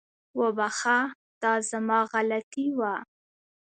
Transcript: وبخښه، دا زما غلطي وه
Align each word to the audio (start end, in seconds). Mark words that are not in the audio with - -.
وبخښه، 0.39 0.97
دا 1.41 1.53
زما 1.69 1.99
غلطي 2.11 2.67
وه 2.79 2.93